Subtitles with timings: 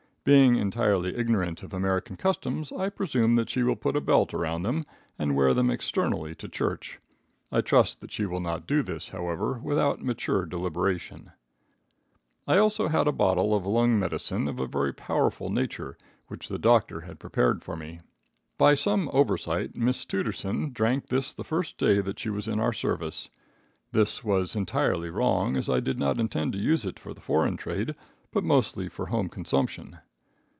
[0.23, 4.61] Being entirely ignorant of American customs, I presume that she will put a belt around
[4.61, 4.83] them
[5.17, 6.99] and wear them externally to church.
[7.51, 11.31] I trust that she will not do this, however, without mature deliberation.
[12.47, 14.67] [Illustration: IGNORANT OF AMERICAN CUSTOMS.] I also had a bottle of lung medicine of a
[14.67, 17.99] very powerful nature which the doctor had prepared for me.
[18.59, 22.73] By some oversight, Miss Tooterson drank this the first day that she was in our
[22.73, 23.31] service.
[23.91, 27.57] This was entirely wrong, as I did not intend to use it for the foreign
[27.57, 27.95] trade,
[28.31, 29.97] but mostly for home consumption.